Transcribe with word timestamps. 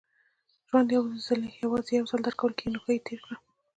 •ژوند 0.67 0.87
یوازې 1.63 1.91
یو 1.99 2.05
ځل 2.11 2.21
درکول 2.25 2.53
کېږي، 2.57 2.71
نو 2.73 2.79
ښه 2.83 2.91
یې 2.95 3.01
تېر 3.07 3.19
کړه. 3.25 3.35